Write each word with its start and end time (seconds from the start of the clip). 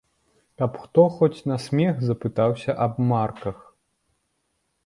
Каб 0.61 0.77
хто 0.85 1.03
хоць 1.17 1.43
на 1.51 1.57
смех 1.65 2.01
запытаўся 2.09 2.71
аб 2.87 2.93
марках. 3.13 3.57